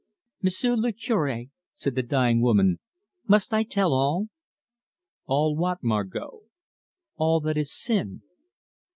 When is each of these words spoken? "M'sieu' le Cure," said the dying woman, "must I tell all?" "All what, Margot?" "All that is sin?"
"M'sieu' 0.41 0.75
le 0.75 0.93
Cure," 0.93 1.43
said 1.75 1.93
the 1.93 2.01
dying 2.01 2.41
woman, 2.41 2.79
"must 3.27 3.53
I 3.53 3.61
tell 3.61 3.93
all?" 3.93 4.29
"All 5.27 5.55
what, 5.55 5.83
Margot?" 5.83 6.39
"All 7.17 7.39
that 7.41 7.55
is 7.55 7.71
sin?" 7.71 8.23